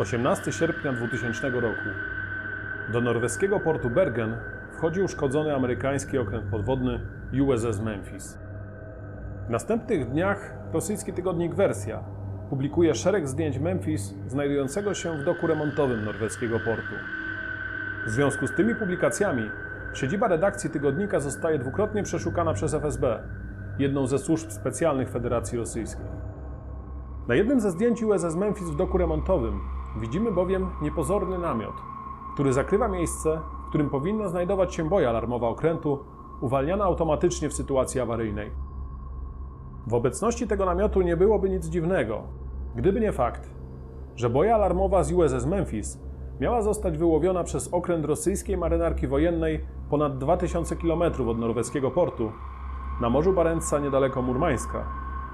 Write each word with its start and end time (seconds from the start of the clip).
18 0.00 0.52
sierpnia 0.52 0.92
2000 0.92 1.50
roku. 1.50 1.88
Do 2.92 3.00
norweskiego 3.00 3.60
portu 3.60 3.90
Bergen 3.90 4.36
wchodzi 4.72 5.02
uszkodzony 5.02 5.54
amerykański 5.54 6.18
okręt 6.18 6.44
podwodny 6.50 7.00
USS 7.42 7.80
Memphis. 7.80 8.38
W 9.46 9.50
następnych 9.50 10.10
dniach 10.10 10.54
rosyjski 10.72 11.12
tygodnik 11.12 11.54
Wersja 11.54 12.04
publikuje 12.50 12.94
szereg 12.94 13.28
zdjęć 13.28 13.58
Memphis 13.58 14.14
znajdującego 14.26 14.94
się 14.94 15.18
w 15.18 15.24
doku 15.24 15.46
remontowym 15.46 16.04
norweskiego 16.04 16.60
portu. 16.60 16.94
W 18.06 18.10
związku 18.10 18.46
z 18.46 18.54
tymi 18.54 18.74
publikacjami 18.74 19.50
siedziba 19.94 20.28
redakcji 20.28 20.70
tygodnika 20.70 21.20
zostaje 21.20 21.58
dwukrotnie 21.58 22.02
przeszukana 22.02 22.52
przez 22.52 22.74
FSB, 22.74 23.22
jedną 23.78 24.06
ze 24.06 24.18
służb 24.18 24.50
specjalnych 24.50 25.08
Federacji 25.08 25.58
Rosyjskiej. 25.58 26.06
Na 27.28 27.34
jednym 27.34 27.60
ze 27.60 27.70
zdjęć 27.70 28.02
USS 28.02 28.36
Memphis 28.36 28.70
w 28.70 28.76
doku 28.76 28.98
remontowym 28.98 29.60
widzimy 29.96 30.32
bowiem 30.32 30.70
niepozorny 30.82 31.38
namiot, 31.38 31.74
który 32.34 32.52
zakrywa 32.52 32.88
miejsce, 32.88 33.40
w 33.66 33.68
którym 33.68 33.90
powinna 33.90 34.28
znajdować 34.28 34.74
się 34.74 34.88
boja 34.88 35.10
alarmowa 35.10 35.48
okrętu, 35.48 35.98
uwalniana 36.40 36.84
automatycznie 36.84 37.48
w 37.48 37.54
sytuacji 37.54 38.00
awaryjnej. 38.00 38.50
W 39.86 39.94
obecności 39.94 40.46
tego 40.46 40.64
namiotu 40.64 41.02
nie 41.02 41.16
byłoby 41.16 41.50
nic 41.50 41.66
dziwnego, 41.66 42.22
gdyby 42.76 43.00
nie 43.00 43.12
fakt, 43.12 43.50
że 44.16 44.30
boja 44.30 44.54
alarmowa 44.54 45.02
z 45.02 45.12
USS 45.12 45.46
Memphis 45.46 45.98
miała 46.40 46.62
zostać 46.62 46.98
wyłowiona 46.98 47.44
przez 47.44 47.74
okręt 47.74 48.04
rosyjskiej 48.04 48.56
marynarki 48.56 49.08
wojennej 49.08 49.64
ponad 49.90 50.18
2000 50.18 50.76
km 50.76 51.02
od 51.28 51.38
norweskiego 51.38 51.90
portu, 51.90 52.32
na 53.00 53.10
Morzu 53.10 53.32
Barentsa 53.32 53.78
niedaleko 53.78 54.22
Murmańska, 54.22 54.84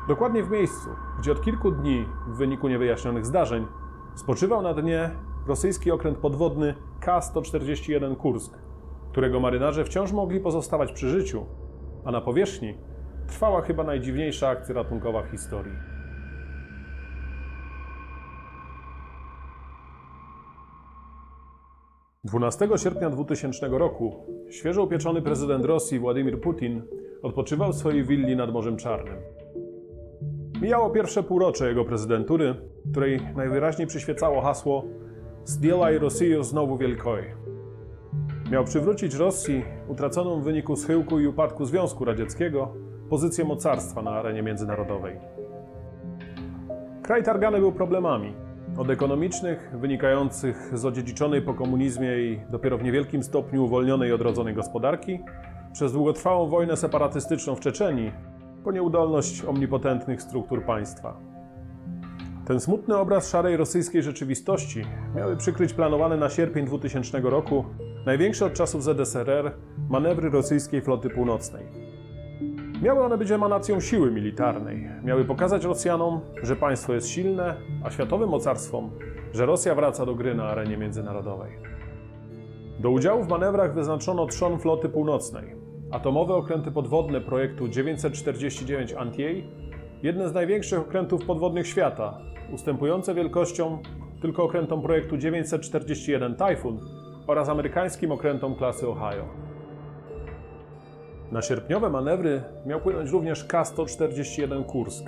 dokładnie 0.09 0.43
w 0.43 0.51
miejscu, 0.51 0.88
gdzie 1.18 1.32
od 1.32 1.41
kilku 1.41 1.70
dni 1.70 2.09
w 2.27 2.37
wyniku 2.37 2.68
niewyjaśnionych 2.68 3.27
zdarzeń 3.27 3.66
spoczywał 4.16 4.63
na 4.63 4.74
dnie 4.74 5.10
rosyjski 5.46 5.90
okręt 5.90 6.18
podwodny 6.18 6.74
K-141 7.01 8.16
Kursk, 8.16 8.59
którego 9.13 9.40
marynarze 9.40 9.85
wciąż 9.85 10.13
mogli 10.13 10.40
pozostawać 10.40 10.93
przy 10.93 11.09
życiu, 11.09 11.46
a 12.04 12.10
na 12.10 12.21
powierzchni 12.21 12.74
trwała 13.27 13.63
chyba 13.63 13.85
najdziwniejsza 13.85 14.49
akcja 14.49 14.74
ratunkowa 14.74 15.23
w 15.23 15.27
historii. 15.27 15.73
Dwunastego 22.24 22.79
sierpnia 22.79 23.10
2000 23.10 23.68
roku 23.68 24.27
świeżo 24.51 24.83
upieczony 24.83 25.23
prezydent 25.23 25.65
Rosji 25.65 25.99
Władimir 25.99 26.40
Putin 26.40 26.83
odpoczywał 27.23 27.73
w 27.73 27.77
swojej 27.77 28.05
willi 28.05 28.37
nad 28.37 28.52
Morzem 28.52 28.77
Czarnym. 28.77 29.35
Mijało 30.62 30.90
pierwsze 30.90 31.23
półrocze 31.23 31.68
jego 31.68 31.85
prezydentury, 31.85 32.54
której 32.90 33.21
najwyraźniej 33.37 33.87
przyświecało 33.87 34.40
hasło 34.40 34.85
Zdzielaj 35.45 35.99
Rosję 35.99 36.45
znowu 36.45 36.76
wielkoj. 36.76 37.23
Miał 38.51 38.65
przywrócić 38.65 39.15
Rosji, 39.15 39.65
utraconą 39.88 40.40
w 40.40 40.45
wyniku 40.45 40.77
schyłku 40.77 41.21
i 41.21 41.27
upadku 41.27 41.65
Związku 41.65 42.04
Radzieckiego, 42.04 42.74
pozycję 43.10 43.45
mocarstwa 43.45 44.02
na 44.02 44.10
arenie 44.10 44.43
międzynarodowej. 44.43 45.16
Kraj 47.02 47.23
targany 47.23 47.59
był 47.59 47.73
problemami, 47.73 48.34
od 48.79 48.90
ekonomicznych, 48.90 49.71
wynikających 49.74 50.79
z 50.79 50.84
odziedziczonej 50.84 51.43
po 51.43 51.54
komunizmie 51.54 52.18
i 52.18 52.40
dopiero 52.51 52.79
w 52.79 52.82
niewielkim 52.82 53.23
stopniu 53.23 53.65
uwolnionej 53.65 54.10
i 54.10 54.12
odrodzonej 54.12 54.54
gospodarki, 54.54 55.18
przez 55.73 55.93
długotrwałą 55.93 56.49
wojnę 56.49 56.77
separatystyczną 56.77 57.54
w 57.54 57.60
Czeczenii, 57.60 58.12
po 58.66 58.72
nieudolność 58.72 59.45
omnipotentnych 59.45 60.22
struktur 60.22 60.64
państwa. 60.64 61.16
Ten 62.46 62.60
smutny 62.60 62.96
obraz 62.96 63.30
szarej 63.30 63.56
rosyjskiej 63.56 64.03
rzeczywistości 64.03 64.84
miały 65.16 65.36
przykryć 65.36 65.72
planowane 65.72 66.16
na 66.16 66.31
sierpień 66.31 66.66
2000 66.66 67.20
roku 67.20 67.64
największe 68.06 68.47
od 68.47 68.53
czasów 68.53 68.84
ZSRR 68.84 69.53
manewry 69.88 70.31
rosyjskiej 70.31 70.82
floty 70.82 71.10
północnej. 71.10 71.66
Miały 72.82 73.05
one 73.05 73.19
być 73.19 73.31
emanacją 73.31 73.81
siły 73.81 74.10
militarnej, 74.10 74.88
miały 75.05 75.25
pokazać 75.25 75.65
Rosjanom, 75.65 76.21
że 76.43 76.56
państwo 76.56 76.94
jest 76.94 77.09
silne, 77.09 77.56
a 77.84 77.91
światowym 77.91 78.28
mocarstwom, 78.28 78.91
że 79.32 79.47
Rosja 79.47 79.75
wraca 79.75 80.06
do 80.06 80.15
gry 80.15 80.34
na 80.34 80.44
arenie 80.44 80.76
międzynarodowej. 80.76 81.53
Do 82.81 82.91
udziału 82.91 83.22
w 83.22 83.28
manewrach 83.28 83.75
wyznaczono 83.75 84.26
trzon 84.26 84.59
floty 84.59 84.88
północnej, 84.88 85.66
atomowe 85.91 86.35
okręty 86.35 86.71
podwodne 86.71 87.21
projektu 87.21 87.69
949 87.69 88.93
Antier, 88.93 89.37
jedne 90.03 90.29
z 90.29 90.35
największych 90.35 90.79
okrętów 90.79 91.25
podwodnych 91.25 91.67
świata, 91.67 92.19
ustępujące 92.53 93.15
wielkością 93.15 93.79
tylko 94.21 94.45
okrętom 94.45 94.83
projektu 94.83 95.17
941 95.17 96.37
Typhoon 96.37 96.81
oraz 97.27 97.49
amerykańskim 97.49 98.13
okrętom 98.13 98.55
klasy 98.55 98.89
Ohio. 98.89 99.25
Na 101.33 101.43
sierpniowe 101.43 101.91
manewry 101.91 102.43
miał 102.67 102.81
płynąć 102.81 103.11
również 103.11 103.45
K-141 103.45 104.65
Kursk. 104.65 105.05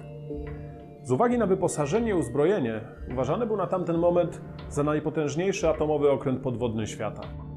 Z 1.03 1.11
uwagi 1.11 1.39
na 1.39 1.47
wyposażenie 1.47 2.11
i 2.11 2.15
uzbrojenie, 2.15 2.81
uważany 3.13 3.47
był 3.47 3.57
na 3.57 3.67
tamten 3.67 3.99
moment 3.99 4.41
za 4.69 4.83
najpotężniejszy 4.83 5.69
atomowy 5.69 6.11
okręt 6.11 6.41
podwodny 6.41 6.87
świata. 6.87 7.48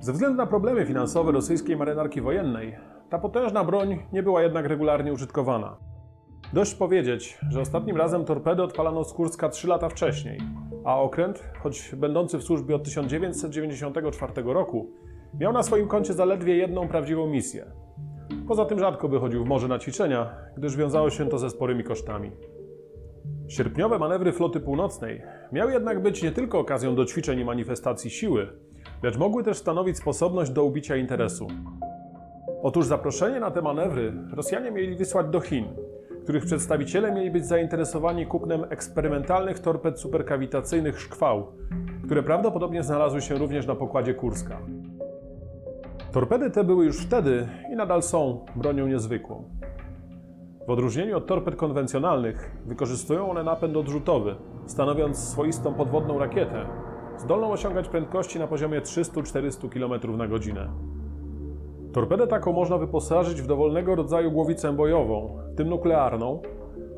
Ze 0.00 0.12
względu 0.12 0.36
na 0.36 0.46
problemy 0.46 0.86
finansowe 0.86 1.32
rosyjskiej 1.32 1.76
marynarki 1.76 2.20
wojennej, 2.20 2.76
ta 3.10 3.18
potężna 3.18 3.64
broń 3.64 3.98
nie 4.12 4.22
była 4.22 4.42
jednak 4.42 4.66
regularnie 4.66 5.12
użytkowana. 5.12 5.76
Dość 6.52 6.74
powiedzieć, 6.74 7.38
że 7.48 7.60
ostatnim 7.60 7.96
razem 7.96 8.24
torpedy 8.24 8.62
odpalano 8.62 9.04
z 9.04 9.12
Kurska 9.12 9.48
3 9.48 9.68
lata 9.68 9.88
wcześniej, 9.88 10.38
a 10.84 11.00
okręt, 11.00 11.44
choć 11.62 11.94
będący 11.96 12.38
w 12.38 12.42
służbie 12.42 12.76
od 12.76 12.84
1994 12.84 14.32
roku, 14.44 14.90
miał 15.40 15.52
na 15.52 15.62
swoim 15.62 15.88
koncie 15.88 16.14
zaledwie 16.14 16.56
jedną 16.56 16.88
prawdziwą 16.88 17.26
misję. 17.26 17.66
Poza 18.48 18.64
tym 18.64 18.78
rzadko 18.78 19.08
wychodził 19.08 19.44
w 19.44 19.48
morze 19.48 19.68
na 19.68 19.78
ćwiczenia, 19.78 20.34
gdyż 20.56 20.76
wiązało 20.76 21.10
się 21.10 21.28
to 21.28 21.38
ze 21.38 21.50
sporymi 21.50 21.84
kosztami. 21.84 22.30
Sierpniowe 23.48 23.98
manewry 23.98 24.32
floty 24.32 24.60
północnej 24.60 25.22
miały 25.52 25.72
jednak 25.72 26.02
być 26.02 26.22
nie 26.22 26.32
tylko 26.32 26.58
okazją 26.58 26.94
do 26.94 27.04
ćwiczeń 27.04 27.38
i 27.38 27.44
manifestacji 27.44 28.10
siły, 28.10 28.48
lecz 29.02 29.18
mogły 29.18 29.44
też 29.44 29.56
stanowić 29.56 29.96
sposobność 29.96 30.50
do 30.50 30.64
ubicia 30.64 30.96
interesu. 30.96 31.46
Otóż 32.62 32.86
zaproszenie 32.86 33.40
na 33.40 33.50
te 33.50 33.62
manewry 33.62 34.12
Rosjanie 34.32 34.70
mieli 34.70 34.96
wysłać 34.96 35.26
do 35.26 35.40
Chin, 35.40 35.64
których 36.22 36.44
przedstawiciele 36.44 37.12
mieli 37.12 37.30
być 37.30 37.46
zainteresowani 37.46 38.26
kupnem 38.26 38.64
eksperymentalnych 38.70 39.58
torped 39.58 40.00
superkawitacyjnych 40.00 41.00
Szkwał, 41.00 41.46
które 42.04 42.22
prawdopodobnie 42.22 42.82
znalazły 42.82 43.20
się 43.22 43.38
również 43.38 43.66
na 43.66 43.74
pokładzie 43.74 44.14
Kurska. 44.14 44.58
Torpedy 46.12 46.50
te 46.50 46.64
były 46.64 46.84
już 46.84 47.00
wtedy 47.00 47.48
i 47.72 47.76
nadal 47.76 48.02
są 48.02 48.44
bronią 48.56 48.86
niezwykłą. 48.86 49.44
W 50.66 50.70
odróżnieniu 50.70 51.16
od 51.16 51.26
torped 51.26 51.56
konwencjonalnych 51.56 52.56
wykorzystują 52.66 53.30
one 53.30 53.44
napęd 53.44 53.76
odrzutowy, 53.76 54.36
stanowiąc 54.66 55.18
swoistą 55.18 55.74
podwodną 55.74 56.18
rakietę, 56.18 56.66
zdolną 57.20 57.50
osiągać 57.50 57.88
prędkości 57.88 58.38
na 58.38 58.46
poziomie 58.46 58.80
300-400 58.80 59.68
km 59.68 60.16
na 60.16 60.28
godzinę. 60.28 60.68
Torpedę 61.92 62.26
taką 62.26 62.52
można 62.52 62.78
wyposażyć 62.78 63.42
w 63.42 63.46
dowolnego 63.46 63.94
rodzaju 63.94 64.30
głowicę 64.30 64.72
bojową, 64.72 65.38
w 65.52 65.56
tym 65.56 65.68
nuklearną, 65.68 66.42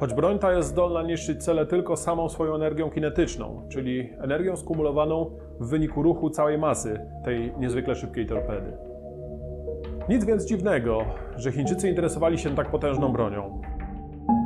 choć 0.00 0.14
broń 0.14 0.38
ta 0.38 0.52
jest 0.52 0.68
zdolna 0.68 1.02
niszczyć 1.02 1.44
cele 1.44 1.66
tylko 1.66 1.96
samą 1.96 2.28
swoją 2.28 2.54
energią 2.54 2.90
kinetyczną, 2.90 3.62
czyli 3.68 4.10
energią 4.20 4.56
skumulowaną 4.56 5.30
w 5.60 5.68
wyniku 5.68 6.02
ruchu 6.02 6.30
całej 6.30 6.58
masy 6.58 7.00
tej 7.24 7.52
niezwykle 7.58 7.94
szybkiej 7.94 8.26
torpedy. 8.26 8.72
Nic 10.08 10.24
więc 10.24 10.46
dziwnego, 10.46 10.98
że 11.36 11.52
Chińczycy 11.52 11.88
interesowali 11.88 12.38
się 12.38 12.54
tak 12.54 12.70
potężną 12.70 13.12
bronią. 13.12 13.60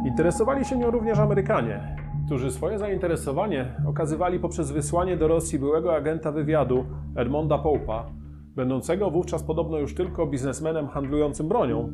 Interesowali 0.07 0.65
się 0.65 0.77
nią 0.77 0.91
również 0.91 1.19
Amerykanie, 1.19 1.97
którzy 2.27 2.51
swoje 2.51 2.79
zainteresowanie 2.79 3.75
okazywali 3.87 4.41
poprzez 4.41 4.71
wysłanie 4.71 5.17
do 5.17 5.29
Rosji 5.29 5.59
byłego 5.59 5.95
agenta 5.97 6.33
wywiadu 6.33 6.85
Edmonda 7.17 7.59
Pope'a, 7.59 8.03
będącego 8.57 9.11
wówczas 9.11 9.43
podobno 9.43 9.79
już 9.79 9.95
tylko 9.95 10.27
biznesmenem 10.27 10.89
handlującym 10.89 11.49
bronią, 11.49 11.93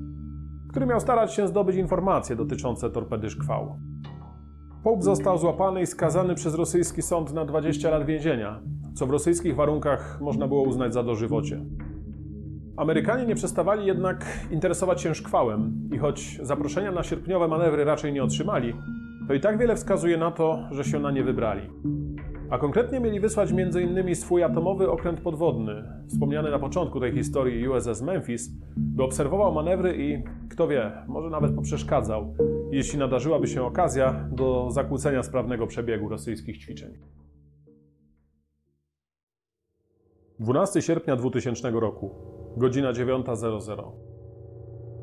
który 0.71 0.87
miał 0.87 1.01
starać 1.01 1.35
się 1.35 1.49
zdobyć 1.49 1.77
informacje 1.77 2.37
dotyczące 2.37 2.91
torpedy 2.91 3.31
szkwał. 3.31 3.77
Pope 4.85 5.03
został 5.03 5.39
złapany 5.39 5.83
i 5.83 5.87
skazany 5.87 6.35
przez 6.35 6.55
rosyjski 6.55 7.03
sąd 7.03 7.33
na 7.33 7.45
20 7.45 7.91
lat 7.91 8.07
więzienia, 8.07 8.61
co 8.95 9.07
w 9.07 9.11
rosyjskich 9.11 9.57
warunkach 9.57 10.21
można 10.21 10.49
było 10.49 10.63
uznać 10.63 10.95
za 10.95 11.03
dożywocie. 11.03 11.65
Amerykanie 12.77 13.27
nie 13.27 13.35
przestawali 13.35 13.87
jednak 13.87 14.27
interesować 14.51 15.01
się 15.01 15.15
szkwałem 15.15 15.89
i 15.93 15.99
choć 15.99 16.39
zaproszenia 16.43 16.93
na 16.93 17.03
sierpniowe 17.03 17.49
manewry 17.49 17.85
raczej 17.85 18.13
nie 18.13 18.25
otrzymali, 18.25 18.75
to 19.31 19.35
i 19.35 19.41
tak 19.41 19.59
wiele 19.59 19.77
wskazuje 19.77 20.17
na 20.17 20.31
to, 20.31 20.59
że 20.71 20.85
się 20.85 21.01
na 21.01 21.11
nie 21.11 21.25
wybrali. 21.25 21.71
A 22.51 22.59
konkretnie 22.59 23.01
mieli 23.01 23.21
wysłać 23.21 23.51
m.in. 23.53 24.17
swój 24.17 24.43
atomowy 24.43 24.91
okręt 24.91 25.21
podwodny, 25.21 25.85
wspomniany 26.09 26.51
na 26.51 26.59
początku 26.59 27.01
tej 27.01 27.13
historii 27.13 27.69
USS 27.69 28.03
Memphis, 28.03 28.51
by 28.77 29.03
obserwował 29.03 29.55
manewry 29.55 29.97
i, 29.97 30.23
kto 30.51 30.69
wie, 30.69 30.93
może 31.09 31.31
nawet 31.31 31.55
poprzeszkadzał, 31.55 32.35
jeśli 32.71 32.99
nadarzyłaby 32.99 33.47
się 33.47 33.63
okazja 33.63 34.29
do 34.33 34.71
zakłócenia 34.71 35.23
sprawnego 35.23 35.67
przebiegu 35.67 36.09
rosyjskich 36.09 36.59
ćwiczeń. 36.59 36.99
12 40.41 40.83
sierpnia 40.83 41.17
2000 41.17 41.71
roku, 41.71 42.11
godzina 42.57 42.93
9.00. 42.93 43.83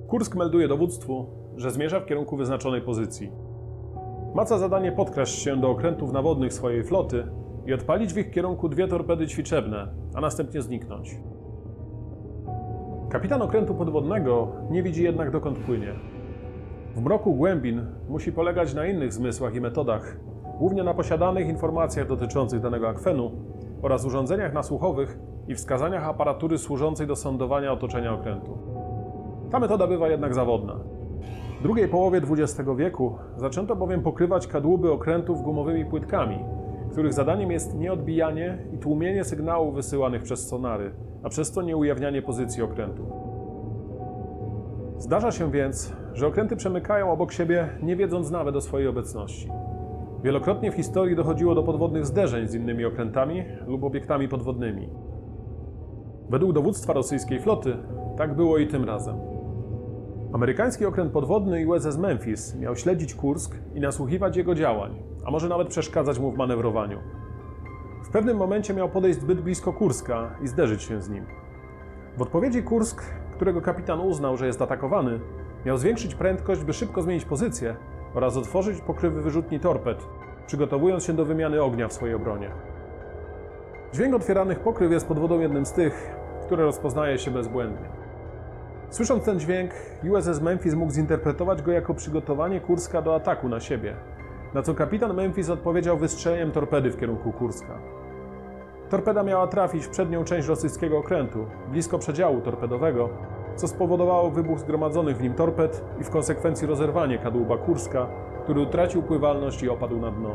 Kursk 0.07 0.35
melduje 0.35 0.67
dowództwu, 0.67 1.25
że 1.55 1.71
zmierza 1.71 1.99
w 1.99 2.05
kierunku 2.05 2.37
wyznaczonej 2.37 2.81
pozycji. 2.81 3.46
Ma 4.37 4.45
za 4.45 4.57
zadanie 4.57 4.91
podkraść 4.91 5.39
się 5.39 5.57
do 5.57 5.69
okrętów 5.69 6.13
nawodnych 6.13 6.53
swojej 6.53 6.83
floty 6.83 7.27
i 7.65 7.73
odpalić 7.73 8.13
w 8.13 8.17
ich 8.17 8.31
kierunku 8.31 8.69
dwie 8.69 8.87
torpedy 8.87 9.27
ćwiczebne, 9.27 9.87
a 10.15 10.21
następnie 10.21 10.61
zniknąć. 10.61 11.19
Kapitan 13.09 13.41
okrętu 13.41 13.75
podwodnego 13.75 14.47
nie 14.69 14.83
widzi 14.83 15.03
jednak 15.03 15.31
dokąd 15.31 15.57
płynie. 15.57 15.93
W 16.95 17.01
mroku 17.01 17.33
głębin 17.33 17.85
musi 18.09 18.31
polegać 18.31 18.73
na 18.73 18.85
innych 18.85 19.13
zmysłach 19.13 19.55
i 19.55 19.61
metodach, 19.61 20.17
głównie 20.59 20.83
na 20.83 20.93
posiadanych 20.93 21.47
informacjach 21.47 22.07
dotyczących 22.07 22.61
danego 22.61 22.89
akwenu 22.89 23.31
oraz 23.81 24.05
urządzeniach 24.05 24.53
nasłuchowych 24.53 25.19
i 25.47 25.55
wskazaniach 25.55 26.03
aparatury 26.03 26.57
służącej 26.57 27.07
do 27.07 27.15
sądowania 27.15 27.71
otoczenia 27.71 28.13
okrętu. 28.13 28.57
Ta 29.51 29.59
metoda 29.59 29.87
bywa 29.87 30.07
jednak 30.07 30.33
zawodna. 30.33 30.96
W 31.59 31.63
drugiej 31.63 31.87
połowie 31.87 32.21
XX 32.29 32.69
wieku 32.77 33.15
zaczęto 33.37 33.75
bowiem 33.75 34.01
pokrywać 34.01 34.47
kadłuby 34.47 34.91
okrętów 34.91 35.41
gumowymi 35.41 35.85
płytkami, 35.85 36.39
których 36.91 37.13
zadaniem 37.13 37.51
jest 37.51 37.75
nieodbijanie 37.75 38.57
i 38.73 38.77
tłumienie 38.77 39.23
sygnałów 39.23 39.75
wysyłanych 39.75 40.23
przez 40.23 40.47
sonary, 40.47 40.91
a 41.23 41.29
przez 41.29 41.51
to 41.51 41.61
nieujawnianie 41.61 42.21
pozycji 42.21 42.63
okrętu. 42.63 43.03
Zdarza 44.97 45.31
się 45.31 45.51
więc, 45.51 45.93
że 46.13 46.27
okręty 46.27 46.55
przemykają 46.55 47.11
obok 47.11 47.31
siebie, 47.31 47.69
nie 47.81 47.95
wiedząc 47.95 48.31
nawet 48.31 48.55
o 48.55 48.61
swojej 48.61 48.87
obecności. 48.87 49.49
Wielokrotnie 50.23 50.71
w 50.71 50.75
historii 50.75 51.15
dochodziło 51.15 51.55
do 51.55 51.63
podwodnych 51.63 52.05
zderzeń 52.05 52.47
z 52.47 52.55
innymi 52.55 52.85
okrętami 52.85 53.43
lub 53.67 53.83
obiektami 53.83 54.27
podwodnymi. 54.27 54.89
Według 56.29 56.53
dowództwa 56.53 56.93
rosyjskiej 56.93 57.39
floty 57.39 57.77
tak 58.17 58.35
było 58.35 58.57
i 58.57 58.67
tym 58.67 58.83
razem. 58.83 59.26
Amerykański 60.33 60.85
okręt 60.85 61.11
podwodny 61.11 61.67
USS 61.67 61.97
Memphis 61.97 62.55
miał 62.55 62.75
śledzić 62.75 63.15
Kursk 63.15 63.55
i 63.73 63.79
nasłuchiwać 63.79 64.37
jego 64.37 64.55
działań, 64.55 65.03
a 65.25 65.31
może 65.31 65.49
nawet 65.49 65.67
przeszkadzać 65.67 66.19
mu 66.19 66.31
w 66.31 66.37
manewrowaniu. 66.37 66.99
W 68.03 68.09
pewnym 68.09 68.37
momencie 68.37 68.73
miał 68.73 68.89
podejść 68.89 69.19
zbyt 69.19 69.41
blisko 69.41 69.73
Kurska 69.73 70.35
i 70.43 70.47
zderzyć 70.47 70.83
się 70.83 71.01
z 71.01 71.09
nim. 71.09 71.25
W 72.17 72.21
odpowiedzi 72.21 72.63
Kursk, 72.63 73.03
którego 73.31 73.61
kapitan 73.61 73.99
uznał, 73.99 74.37
że 74.37 74.47
jest 74.47 74.61
atakowany, 74.61 75.19
miał 75.65 75.77
zwiększyć 75.77 76.15
prędkość, 76.15 76.63
by 76.63 76.73
szybko 76.73 77.01
zmienić 77.01 77.25
pozycję 77.25 77.75
oraz 78.13 78.37
otworzyć 78.37 78.81
pokrywy 78.81 79.21
wyrzutni 79.21 79.59
torped, 79.59 80.07
przygotowując 80.47 81.03
się 81.03 81.13
do 81.13 81.25
wymiany 81.25 81.63
ognia 81.63 81.87
w 81.87 81.93
swojej 81.93 82.15
obronie. 82.15 82.51
Dźwięk 83.93 84.15
otwieranych 84.15 84.59
pokryw 84.59 84.91
jest 84.91 85.07
pod 85.07 85.19
wodą 85.19 85.39
jednym 85.39 85.65
z 85.65 85.73
tych, 85.73 86.15
które 86.45 86.63
rozpoznaje 86.63 87.17
się 87.17 87.31
bezbłędnie. 87.31 87.96
Słysząc 88.89 89.23
ten 89.23 89.39
dźwięk, 89.39 89.71
USS 90.11 90.41
Memphis 90.41 90.73
mógł 90.73 90.91
zinterpretować 90.91 91.61
go 91.61 91.71
jako 91.71 91.93
przygotowanie 91.93 92.61
Kurska 92.61 93.01
do 93.01 93.15
ataku 93.15 93.49
na 93.49 93.59
siebie, 93.59 93.95
na 94.53 94.61
co 94.61 94.73
kapitan 94.73 95.13
Memphis 95.13 95.49
odpowiedział 95.49 95.97
wystrzeleniem 95.97 96.51
torpedy 96.51 96.91
w 96.91 96.97
kierunku 96.97 97.31
Kurska. 97.31 97.73
Torpeda 98.89 99.23
miała 99.23 99.47
trafić 99.47 99.85
w 99.85 99.89
przednią 99.89 100.23
część 100.23 100.47
rosyjskiego 100.47 100.97
okrętu, 100.97 101.45
blisko 101.71 101.99
przedziału 101.99 102.41
torpedowego, 102.41 103.09
co 103.55 103.67
spowodowało 103.67 104.31
wybuch 104.31 104.59
zgromadzonych 104.59 105.17
w 105.17 105.21
nim 105.21 105.33
torped 105.33 105.83
i 106.01 106.03
w 106.03 106.09
konsekwencji 106.09 106.67
rozerwanie 106.67 107.17
kadłuba 107.17 107.57
Kurska, 107.57 108.07
który 108.43 108.61
utracił 108.61 109.03
pływalność 109.03 109.63
i 109.63 109.69
opadł 109.69 109.99
na 109.99 110.11
dno. 110.11 110.29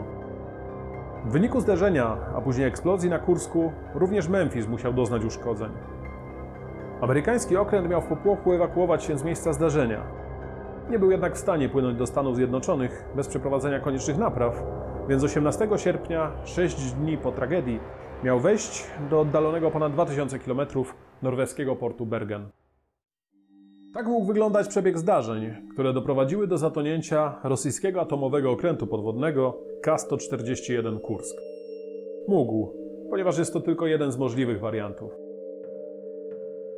W 1.24 1.30
wyniku 1.30 1.60
zderzenia, 1.60 2.16
a 2.36 2.40
później 2.40 2.66
eksplozji 2.66 3.10
na 3.10 3.18
Kursku, 3.18 3.72
również 3.94 4.28
Memphis 4.28 4.68
musiał 4.68 4.92
doznać 4.92 5.24
uszkodzeń. 5.24 5.70
Amerykański 7.02 7.56
okręt 7.56 7.88
miał 7.88 8.00
w 8.00 8.06
popłochu 8.06 8.52
ewakuować 8.52 9.04
się 9.04 9.18
z 9.18 9.24
miejsca 9.24 9.52
zdarzenia. 9.52 10.06
Nie 10.90 10.98
był 10.98 11.10
jednak 11.10 11.34
w 11.34 11.38
stanie 11.38 11.68
płynąć 11.68 11.98
do 11.98 12.06
Stanów 12.06 12.36
Zjednoczonych 12.36 13.04
bez 13.16 13.28
przeprowadzenia 13.28 13.80
koniecznych 13.80 14.18
napraw, 14.18 14.64
więc 15.08 15.24
18 15.24 15.68
sierpnia, 15.76 16.32
6 16.44 16.92
dni 16.92 17.18
po 17.18 17.32
tragedii, 17.32 17.80
miał 18.24 18.40
wejść 18.40 18.86
do 19.10 19.20
oddalonego 19.20 19.70
ponad 19.70 19.92
2000 19.92 20.38
km 20.38 20.60
norweskiego 21.22 21.76
portu 21.76 22.06
Bergen. 22.06 22.48
Tak 23.94 24.06
mógł 24.06 24.26
wyglądać 24.26 24.68
przebieg 24.68 24.98
zdarzeń, 24.98 25.54
które 25.72 25.92
doprowadziły 25.92 26.46
do 26.46 26.58
zatonięcia 26.58 27.34
rosyjskiego 27.44 28.00
atomowego 28.00 28.50
okrętu 28.50 28.86
podwodnego 28.86 29.58
K-141 29.82 31.00
Kursk. 31.00 31.36
Mógł, 32.28 32.72
ponieważ 33.10 33.38
jest 33.38 33.52
to 33.52 33.60
tylko 33.60 33.86
jeden 33.86 34.12
z 34.12 34.18
możliwych 34.18 34.60
wariantów. 34.60 35.21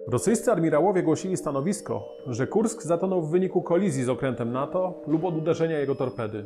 Rosyjscy 0.06 0.52
admirałowie 0.52 1.02
głosili 1.02 1.36
stanowisko, 1.36 2.08
że 2.26 2.46
Kursk 2.46 2.82
zatonął 2.82 3.22
w 3.22 3.30
wyniku 3.30 3.62
kolizji 3.62 4.04
z 4.04 4.08
okrętem 4.08 4.52
NATO 4.52 5.02
lub 5.06 5.24
od 5.24 5.36
uderzenia 5.36 5.78
jego 5.78 5.94
torpedy. 5.94 6.44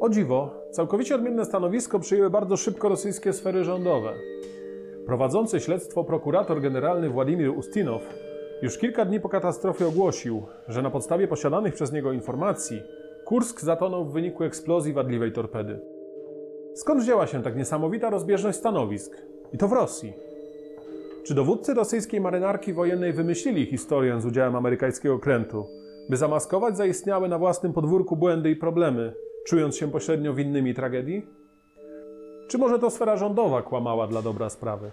O 0.00 0.08
dziwo, 0.08 0.50
całkowicie 0.70 1.14
odmienne 1.14 1.44
stanowisko 1.44 1.98
przyjęły 1.98 2.30
bardzo 2.30 2.56
szybko 2.56 2.88
rosyjskie 2.88 3.32
sfery 3.32 3.64
rządowe. 3.64 4.14
Prowadzący 5.06 5.60
śledztwo 5.60 6.04
prokurator 6.04 6.60
generalny 6.60 7.10
Władimir 7.10 7.50
Ustinow 7.50 8.02
już 8.62 8.78
kilka 8.78 9.04
dni 9.04 9.20
po 9.20 9.28
katastrofie 9.28 9.86
ogłosił, 9.86 10.42
że 10.68 10.82
na 10.82 10.90
podstawie 10.90 11.28
posiadanych 11.28 11.74
przez 11.74 11.92
niego 11.92 12.12
informacji 12.12 12.82
Kursk 13.24 13.60
zatonął 13.60 14.04
w 14.04 14.12
wyniku 14.12 14.44
eksplozji 14.44 14.92
wadliwej 14.92 15.32
torpedy. 15.32 15.80
Skąd 16.74 17.02
wzięła 17.02 17.26
się 17.26 17.42
tak 17.42 17.56
niesamowita 17.56 18.10
rozbieżność 18.10 18.58
stanowisk? 18.58 19.16
I 19.52 19.58
to 19.58 19.68
w 19.68 19.72
Rosji. 19.72 20.31
Czy 21.24 21.34
dowódcy 21.34 21.74
rosyjskiej 21.74 22.20
marynarki 22.20 22.72
wojennej 22.72 23.12
wymyślili 23.12 23.66
historię 23.66 24.20
z 24.20 24.26
udziałem 24.26 24.56
amerykańskiego 24.56 25.14
okrętu, 25.14 25.66
by 26.10 26.16
zamaskować 26.16 26.76
zaistniałe 26.76 27.28
na 27.28 27.38
własnym 27.38 27.72
podwórku 27.72 28.16
błędy 28.16 28.50
i 28.50 28.56
problemy, 28.56 29.14
czując 29.46 29.76
się 29.76 29.90
pośrednio 29.90 30.34
winnymi 30.34 30.74
tragedii? 30.74 31.26
Czy 32.48 32.58
może 32.58 32.78
to 32.78 32.90
sfera 32.90 33.16
rządowa 33.16 33.62
kłamała 33.62 34.06
dla 34.06 34.22
dobra 34.22 34.50
sprawy? 34.50 34.90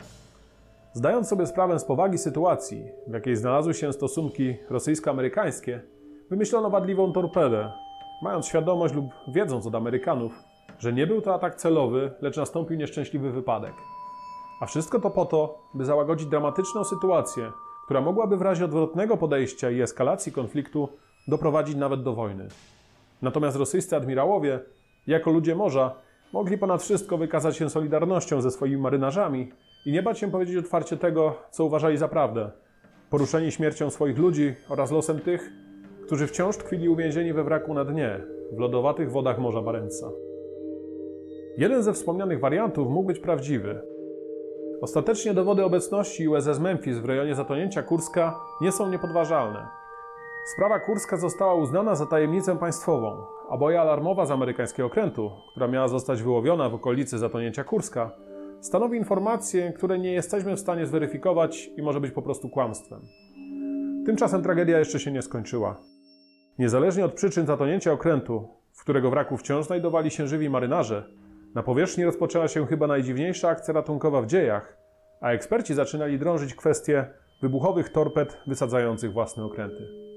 Zdając 0.93 1.27
sobie 1.27 1.45
sprawę 1.45 1.79
z 1.79 1.85
powagi 1.85 2.17
sytuacji, 2.17 2.83
w 3.07 3.13
jakiej 3.13 3.35
znalazły 3.35 3.73
się 3.73 3.93
stosunki 3.93 4.55
rosyjsko-amerykańskie, 4.69 5.81
wymyślono 6.29 6.69
wadliwą 6.69 7.13
torpedę, 7.13 7.71
mając 8.23 8.45
świadomość 8.45 8.93
lub 8.93 9.05
wiedząc 9.27 9.65
od 9.65 9.75
Amerykanów, 9.75 10.43
że 10.79 10.93
nie 10.93 11.07
był 11.07 11.21
to 11.21 11.33
atak 11.33 11.55
celowy, 11.55 12.12
lecz 12.21 12.38
nastąpił 12.38 12.77
nieszczęśliwy 12.77 13.31
wypadek. 13.31 13.74
A 14.60 14.66
wszystko 14.66 15.00
to 15.00 15.10
po 15.10 15.25
to, 15.25 15.60
by 15.74 15.86
załagodzić 15.86 16.28
dramatyczną 16.28 16.84
sytuację, 16.84 17.51
która 17.86 18.01
mogłaby 18.01 18.38
w 18.38 18.42
razie 18.42 18.66
odwrotnego 18.66 19.18
podejścia 19.18 19.72
i 19.72 19.82
eskalacji 19.82 20.32
konfliktu 20.32 20.89
doprowadzić 21.28 21.75
nawet 21.75 22.04
do 22.04 22.13
wojny. 22.13 22.48
Natomiast 23.22 23.58
rosyjscy 23.58 23.96
admirałowie, 23.96 24.60
jako 25.08 25.32
ludzie 25.32 25.56
morza, 25.56 25.96
mogli 26.34 26.58
ponad 26.58 26.82
wszystko 26.82 27.18
wykazać 27.18 27.58
się 27.58 27.70
solidarnością 27.70 28.42
ze 28.42 28.51
swoimi 28.51 28.82
marynarzami 28.82 29.51
i 29.86 29.92
nie 29.92 30.04
bać 30.04 30.20
się 30.20 30.32
powiedzieć 30.32 30.58
otwarcie 30.58 30.98
tego, 30.98 31.36
co 31.51 31.66
uważali 31.66 31.98
za 31.98 32.08
prawdę, 32.08 32.51
poruszeni 33.10 33.51
śmiercią 33.51 33.89
swoich 33.89 34.18
ludzi 34.18 34.56
oraz 34.70 34.92
losem 34.92 35.20
tych, 35.20 35.50
którzy 36.06 36.28
wciąż 36.28 36.58
tkwili 36.58 36.89
uwięzieni 36.89 37.34
we 37.34 37.44
wraku 37.44 37.74
na 37.74 37.86
dnie, 37.86 38.22
w 38.51 38.60
lodowatych 38.60 39.12
wodach 39.12 39.39
Morza 39.39 39.62
Barentsa. 39.62 40.12
Jeden 41.58 41.84
ze 41.84 41.94
wspomnianych 41.94 42.39
wariantów 42.39 42.89
mógł 42.89 43.08
być 43.08 43.20
prawdziwy. 43.20 43.82
Ostatecznie 44.81 45.33
dowody 45.33 45.63
obecności 45.63 46.27
USS 46.27 46.59
Memphis 46.59 46.98
w 46.98 47.05
rejonie 47.05 47.36
zatonięcia 47.36 47.83
Kurska 47.83 48.39
nie 48.62 48.71
są 48.71 48.89
niepodważalne. 48.89 49.67
Sprawa 50.55 50.79
Kurska 50.79 51.17
została 51.17 51.53
uznana 51.53 51.95
za 51.95 52.05
tajemnicę 52.05 52.57
państwową, 52.57 53.25
a 53.50 53.57
boja 53.57 53.81
alarmowa 53.81 54.25
z 54.25 54.31
amerykańskiego 54.31 54.88
okrętu, 54.88 55.31
która 55.51 55.67
miała 55.67 55.88
zostać 55.88 56.24
wyłowiona 56.24 56.69
w 56.69 56.74
okolicy 56.74 57.17
zatonięcia 57.17 57.63
Kurska, 57.63 58.12
stanowi 58.62 58.98
informację, 58.98 59.74
której 59.74 60.00
nie 60.00 60.12
jesteśmy 60.13 60.55
w 60.55 60.59
stanie 60.59 60.86
zweryfikować 60.86 61.69
i 61.77 61.81
może 61.81 62.01
być 62.01 62.12
po 62.12 62.21
prostu 62.21 62.50
kłamstwem. 62.50 63.01
Tymczasem 64.05 64.43
tragedia 64.43 64.79
jeszcze 64.79 65.00
się 65.00 65.12
nie 65.12 65.21
skończyła. 65.21 65.81
Niezależnie 66.59 67.05
od 67.05 67.13
przyczyn 67.13 67.45
zatonięcia 67.45 67.91
okrętu, 67.91 68.48
w 68.74 68.81
którego 68.83 69.09
wraku 69.09 69.38
wciąż 69.38 69.65
znajdowali 69.65 70.12
się 70.12 70.27
żywi 70.27 70.50
marynarze, 70.50 71.03
na 71.56 71.63
powierzchni 71.63 72.06
rozpoczęła 72.06 72.48
się 72.48 72.68
chyba 72.68 72.88
najdziwniejsza 72.88 73.50
akcja 73.50 73.74
ratunkowa 73.74 74.22
w 74.22 74.27
dziejach, 74.27 74.77
a 75.22 75.32
eksperci 75.32 75.74
zaczynali 75.74 76.20
drążyć 76.20 76.56
kwestię 76.56 77.08
wybuchowych 77.41 77.89
torped 77.89 78.38
wysadzających 78.48 79.13
własne 79.13 79.44
okręty. 79.44 80.09